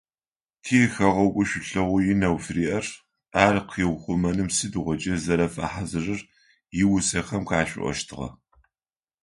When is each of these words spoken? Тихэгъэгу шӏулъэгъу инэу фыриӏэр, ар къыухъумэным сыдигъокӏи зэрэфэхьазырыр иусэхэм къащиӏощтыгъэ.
Тихэгъэгу 0.63 1.43
шӏулъэгъу 1.49 1.99
инэу 2.11 2.37
фыриӏэр, 2.43 2.85
ар 3.43 3.55
къыухъумэным 3.69 4.49
сыдигъокӏи 4.55 5.13
зэрэфэхьазырыр 5.23 6.19
иусэхэм 6.81 7.43
къащиӏощтыгъэ. 7.49 8.27